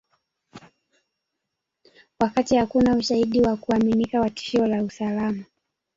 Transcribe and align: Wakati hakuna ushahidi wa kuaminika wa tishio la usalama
Wakati 2.19 2.55
hakuna 2.57 2.95
ushahidi 2.95 3.41
wa 3.41 3.57
kuaminika 3.57 4.19
wa 4.21 4.29
tishio 4.29 4.67
la 4.67 4.83
usalama 4.83 5.43